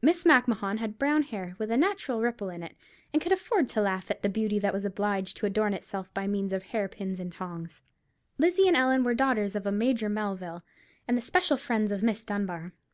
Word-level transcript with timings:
Miss 0.00 0.24
Macmahon 0.24 0.78
had 0.78 0.98
brown 0.98 1.24
hair, 1.24 1.54
with 1.58 1.70
a 1.70 1.76
natural 1.76 2.22
ripple 2.22 2.48
in 2.48 2.62
it, 2.62 2.74
and 3.12 3.20
could 3.20 3.32
afford 3.32 3.68
to 3.68 3.82
laugh 3.82 4.10
at 4.10 4.32
beauty 4.32 4.58
that 4.58 4.72
was 4.72 4.86
obliged 4.86 5.36
to 5.36 5.44
adorn 5.44 5.74
itself 5.74 6.10
by 6.14 6.26
means 6.26 6.54
of 6.54 6.62
hair 6.62 6.88
pins 6.88 7.20
and 7.20 7.30
tongs. 7.30 7.82
Lizzie 8.38 8.66
and 8.66 8.78
Ellen 8.78 9.04
were 9.04 9.12
the 9.12 9.18
daughters 9.18 9.54
of 9.54 9.66
a 9.66 9.70
Major 9.84 10.08
Melville, 10.08 10.62
and 11.06 11.18
the 11.18 11.20
special 11.20 11.58
friends 11.58 11.92
of 11.92 12.02
Miss 12.02 12.24
Dunbar. 12.24 12.72